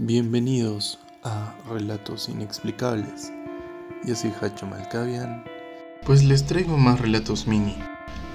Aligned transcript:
Bienvenidos 0.00 1.00
a 1.24 1.56
Relatos 1.68 2.28
Inexplicables. 2.28 3.32
Yo 4.06 4.14
soy 4.14 4.32
Hacho 4.40 4.64
Malkavian, 4.64 5.42
pues 6.06 6.22
les 6.22 6.46
traigo 6.46 6.76
más 6.76 7.00
relatos 7.00 7.48
mini. 7.48 7.74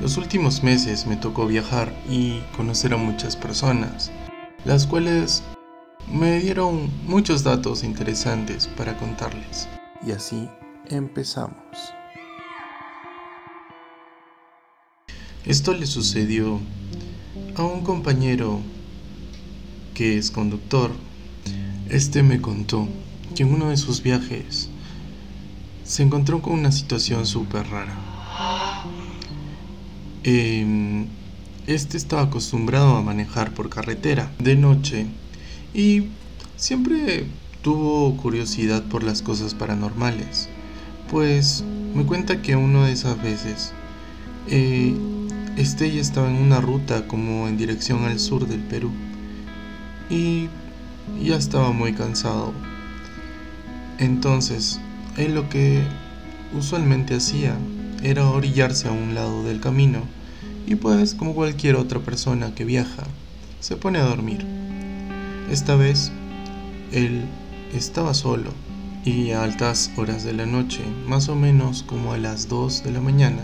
Los 0.01 0.17
últimos 0.17 0.61
meses 0.61 1.07
me 1.07 1.15
tocó 1.15 1.47
viajar 1.47 1.95
y 2.09 2.41
conocer 2.57 2.93
a 2.93 2.97
muchas 2.97 3.37
personas, 3.37 4.11
las 4.65 4.85
cuales 4.85 5.41
me 6.11 6.37
dieron 6.41 6.91
muchos 7.05 7.45
datos 7.45 7.85
interesantes 7.85 8.67
para 8.67 8.97
contarles. 8.97 9.69
Y 10.05 10.11
así 10.11 10.49
empezamos. 10.89 11.55
Esto 15.45 15.73
le 15.73 15.85
sucedió 15.85 16.59
a 17.55 17.63
un 17.63 17.85
compañero 17.85 18.59
que 19.93 20.17
es 20.17 20.29
conductor 20.29 20.91
este 21.89 22.23
me 22.23 22.41
contó 22.41 22.87
que 23.35 23.43
en 23.43 23.53
uno 23.53 23.69
de 23.69 23.77
sus 23.77 24.01
viajes 24.01 24.69
se 25.83 26.03
encontró 26.03 26.41
con 26.41 26.53
una 26.53 26.71
situación 26.71 27.25
súper 27.25 27.67
rara. 27.67 27.95
Em, 30.23 31.07
este 31.67 31.97
estaba 31.97 32.23
acostumbrado 32.23 32.95
a 32.95 33.01
manejar 33.01 33.53
por 33.53 33.69
carretera 33.69 34.31
de 34.39 34.55
noche 34.55 35.05
y 35.73 36.07
siempre 36.55 37.25
tuvo 37.61 38.15
curiosidad 38.17 38.83
por 38.83 39.03
las 39.03 39.21
cosas 39.21 39.53
paranormales. 39.53 40.49
Pues 41.11 41.63
me 41.93 42.05
cuenta 42.05 42.41
que 42.41 42.55
una 42.55 42.85
de 42.87 42.93
esas 42.93 43.21
veces 43.21 43.73
eh, 44.47 44.95
este 45.57 45.93
ya 45.93 46.01
estaba 46.01 46.29
en 46.29 46.37
una 46.37 46.59
ruta 46.59 47.07
como 47.07 47.47
en 47.47 47.57
dirección 47.57 48.05
al 48.05 48.19
sur 48.19 48.47
del 48.47 48.61
Perú 48.61 48.91
ya 51.21 51.35
estaba 51.35 51.71
muy 51.71 51.93
cansado. 51.93 52.53
Entonces, 53.99 54.79
él 55.17 55.35
lo 55.35 55.49
que 55.49 55.83
usualmente 56.57 57.15
hacía 57.15 57.55
era 58.03 58.29
orillarse 58.29 58.87
a 58.87 58.91
un 58.91 59.15
lado 59.15 59.43
del 59.43 59.59
camino 59.59 60.01
y 60.65 60.75
pues 60.75 61.13
como 61.13 61.33
cualquier 61.33 61.75
otra 61.75 61.99
persona 61.99 62.55
que 62.55 62.65
viaja, 62.65 63.03
se 63.59 63.75
pone 63.75 63.99
a 63.99 64.05
dormir. 64.05 64.45
Esta 65.49 65.75
vez, 65.75 66.11
él 66.91 67.25
estaba 67.73 68.13
solo 68.13 68.51
y 69.05 69.31
a 69.31 69.43
altas 69.43 69.91
horas 69.97 70.23
de 70.23 70.33
la 70.33 70.45
noche, 70.45 70.81
más 71.07 71.27
o 71.29 71.35
menos 71.35 71.83
como 71.83 72.13
a 72.13 72.17
las 72.17 72.47
2 72.47 72.83
de 72.83 72.91
la 72.91 73.01
mañana, 73.01 73.41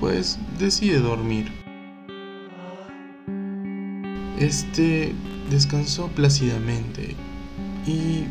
pues 0.00 0.38
decide 0.58 1.00
dormir. 1.00 1.63
Este 4.38 5.14
descansó 5.50 6.08
plácidamente 6.08 7.14
y 7.86 8.24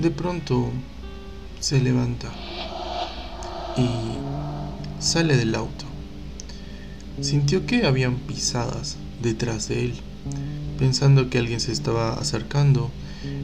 de 0.00 0.10
pronto 0.10 0.70
se 1.58 1.80
levanta 1.80 2.28
y 3.76 3.88
sale 5.02 5.36
del 5.36 5.54
auto. 5.56 5.84
Sintió 7.20 7.66
que 7.66 7.86
habían 7.86 8.16
pisadas 8.16 8.96
detrás 9.20 9.68
de 9.68 9.86
él. 9.86 9.94
Pensando 10.78 11.28
que 11.28 11.38
alguien 11.38 11.60
se 11.60 11.72
estaba 11.72 12.14
acercando, 12.14 12.90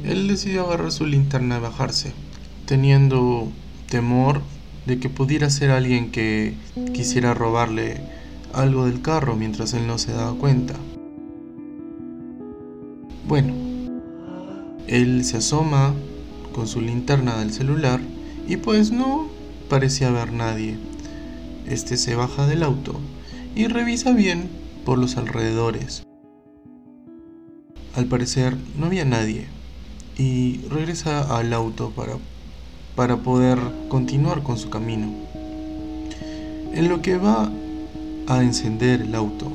él 0.05 0.29
decidió 0.29 0.67
agarrar 0.67 0.93
su 0.93 1.07
linterna 1.07 1.59
y 1.59 1.61
bajarse, 1.61 2.13
teniendo 2.67 3.51
temor 3.89 4.43
de 4.87 4.99
que 4.99 5.09
pudiera 5.09 5.51
ser 5.51 5.71
alguien 5.71 6.11
que 6.11 6.55
quisiera 6.95 7.35
robarle 7.35 8.01
algo 8.53 8.87
del 8.87 9.03
carro 9.03 9.37
mientras 9.37 9.75
él 9.75 9.87
no 9.87 9.99
se 9.99 10.13
daba 10.13 10.35
cuenta. 10.35 10.75
Bueno, 13.29 13.53
él 14.87 15.23
se 15.23 15.37
asoma 15.37 15.93
con 16.55 16.67
su 16.67 16.81
linterna 16.81 17.37
del 17.37 17.53
celular 17.53 18.01
y 18.49 18.57
pues 18.57 18.91
no 18.91 19.29
parecía 19.69 20.09
haber 20.09 20.33
nadie. 20.33 20.79
Este 21.67 21.99
se 21.99 22.15
baja 22.15 22.47
del 22.47 22.63
auto 22.63 22.99
y 23.55 23.67
revisa 23.67 24.13
bien 24.13 24.49
por 24.87 24.97
los 24.97 25.19
alrededores. 25.19 26.05
Al 27.95 28.07
parecer 28.07 28.57
no 28.79 28.87
había 28.87 29.05
nadie 29.05 29.45
y 30.17 30.63
regresa 30.71 31.37
al 31.37 31.53
auto 31.53 31.91
para, 31.91 32.15
para 32.97 33.19
poder 33.19 33.59
continuar 33.91 34.43
con 34.43 34.57
su 34.57 34.71
camino. 34.71 35.13
En 36.73 36.89
lo 36.89 37.03
que 37.03 37.19
va 37.19 37.53
a 38.27 38.43
encender 38.43 39.03
el 39.03 39.15
auto, 39.15 39.53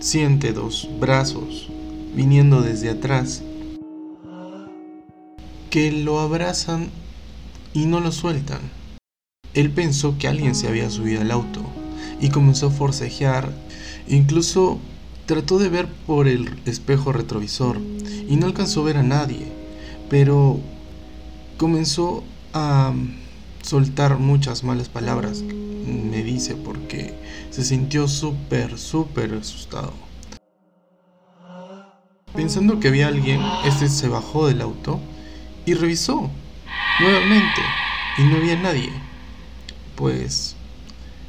siente 0.00 0.54
dos 0.54 0.88
brazos 0.98 1.68
viniendo 2.14 2.62
desde 2.62 2.90
atrás, 2.90 3.42
que 5.70 5.90
lo 5.92 6.20
abrazan 6.20 6.90
y 7.72 7.86
no 7.86 8.00
lo 8.00 8.12
sueltan. 8.12 8.60
Él 9.54 9.70
pensó 9.70 10.18
que 10.18 10.28
alguien 10.28 10.54
se 10.54 10.68
había 10.68 10.90
subido 10.90 11.20
al 11.20 11.30
auto 11.30 11.60
y 12.20 12.28
comenzó 12.28 12.68
a 12.68 12.70
forcejear, 12.70 13.52
incluso 14.08 14.78
trató 15.26 15.58
de 15.58 15.68
ver 15.68 15.88
por 16.06 16.28
el 16.28 16.58
espejo 16.66 17.12
retrovisor 17.12 17.78
y 18.28 18.36
no 18.36 18.46
alcanzó 18.46 18.82
a 18.82 18.84
ver 18.84 18.96
a 18.98 19.02
nadie, 19.02 19.46
pero 20.10 20.60
comenzó 21.56 22.22
a 22.52 22.92
soltar 23.62 24.18
muchas 24.18 24.64
malas 24.64 24.88
palabras, 24.88 25.42
me 25.42 26.22
dice, 26.22 26.54
porque 26.54 27.14
se 27.50 27.64
sintió 27.64 28.08
súper, 28.08 28.78
súper 28.78 29.34
asustado. 29.34 30.11
Pensando 32.34 32.80
que 32.80 32.88
había 32.88 33.08
alguien, 33.08 33.40
este 33.66 33.88
se 33.88 34.08
bajó 34.08 34.46
del 34.46 34.62
auto 34.62 35.00
y 35.66 35.74
revisó 35.74 36.30
nuevamente 37.00 37.60
y 38.18 38.22
no 38.22 38.36
había 38.36 38.56
nadie. 38.56 38.90
Pues 39.96 40.56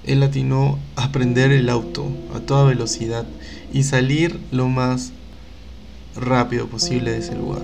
él 0.05 0.23
atinó 0.23 0.79
a 0.95 1.11
prender 1.11 1.51
el 1.51 1.69
auto 1.69 2.07
a 2.33 2.39
toda 2.39 2.63
velocidad 2.65 3.25
y 3.73 3.83
salir 3.83 4.39
lo 4.51 4.69
más 4.69 5.11
rápido 6.15 6.67
posible 6.67 7.11
de 7.11 7.19
ese 7.19 7.35
lugar. 7.35 7.63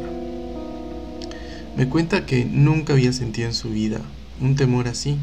Me 1.78 1.88
cuenta 1.88 2.26
que 2.26 2.44
nunca 2.44 2.94
había 2.94 3.14
sentido 3.14 3.48
en 3.48 3.54
su 3.54 3.70
vida 3.70 4.02
un 4.42 4.56
temor 4.56 4.88
así 4.88 5.18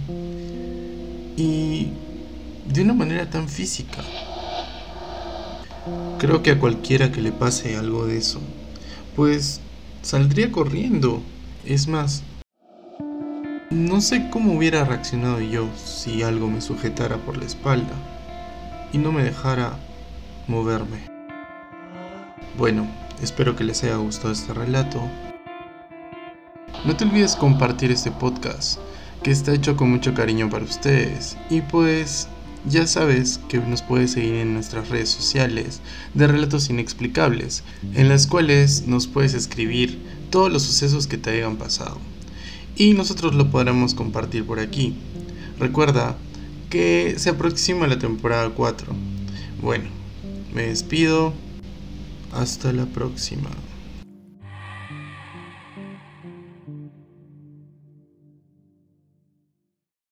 y 1.36 1.88
de 2.66 2.82
una 2.82 2.94
manera 2.94 3.28
tan 3.28 3.48
física. 3.48 4.02
Creo 6.18 6.42
que 6.42 6.52
a 6.52 6.58
cualquiera 6.58 7.12
que 7.12 7.20
le 7.20 7.32
pase 7.32 7.76
algo 7.76 8.06
de 8.06 8.18
eso, 8.18 8.40
pues 9.14 9.60
saldría 10.02 10.50
corriendo. 10.50 11.22
Es 11.64 11.88
más, 11.88 12.22
no 13.70 14.00
sé 14.00 14.28
cómo 14.30 14.54
hubiera 14.54 14.84
reaccionado 14.84 15.40
yo 15.40 15.68
si 15.76 16.22
algo 16.22 16.48
me 16.48 16.60
sujetara 16.60 17.16
por 17.18 17.36
la 17.36 17.44
espalda 17.44 17.94
y 18.92 18.98
no 18.98 19.12
me 19.12 19.24
dejara 19.24 19.78
moverme. 20.48 21.10
Bueno, 22.56 22.86
espero 23.22 23.56
que 23.56 23.64
les 23.64 23.82
haya 23.84 23.96
gustado 23.96 24.32
este 24.32 24.54
relato. 24.54 25.00
No 26.84 26.96
te 26.96 27.04
olvides 27.04 27.36
compartir 27.36 27.90
este 27.90 28.10
podcast, 28.10 28.78
que 29.22 29.30
está 29.30 29.52
hecho 29.52 29.76
con 29.76 29.90
mucho 29.90 30.14
cariño 30.14 30.48
para 30.48 30.64
ustedes. 30.64 31.36
Y 31.50 31.60
pues 31.60 32.28
ya 32.68 32.86
sabes 32.86 33.40
que 33.48 33.58
nos 33.58 33.82
puedes 33.82 34.12
seguir 34.12 34.34
en 34.34 34.54
nuestras 34.54 34.88
redes 34.88 35.08
sociales 35.08 35.80
de 36.14 36.26
Relatos 36.26 36.68
Inexplicables, 36.70 37.62
en 37.94 38.08
las 38.08 38.26
cuales 38.26 38.86
nos 38.86 39.06
puedes 39.06 39.34
escribir 39.34 39.98
todos 40.30 40.52
los 40.52 40.62
sucesos 40.62 41.06
que 41.06 41.18
te 41.18 41.30
hayan 41.30 41.56
pasado. 41.56 41.98
Y 42.76 42.94
nosotros 42.94 43.34
lo 43.34 43.50
podremos 43.50 43.94
compartir 43.94 44.44
por 44.44 44.60
aquí. 44.60 44.96
Recuerda 45.58 46.16
que 46.68 47.14
se 47.18 47.30
aproxima 47.30 47.86
la 47.86 47.98
temporada 47.98 48.50
4. 48.50 48.92
Bueno, 49.62 49.88
me 50.52 50.66
despido. 50.66 51.32
Hasta 52.32 52.72
la 52.72 52.84
próxima. 52.86 53.48